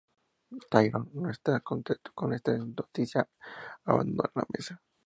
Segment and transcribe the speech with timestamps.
[0.71, 3.43] Tyrion no está contento con esta noticia y
[3.91, 4.81] abandona la mesa.